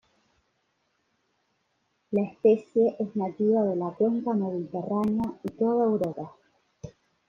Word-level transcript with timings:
La 2.09 2.23
especie 2.23 2.95
es 2.97 3.15
nativa 3.15 3.61
de 3.65 3.75
la 3.75 3.91
Cuenca 3.91 4.33
mediterránea 4.33 5.35
y 5.43 5.49
toda 5.51 5.85
Europa. 5.85 6.33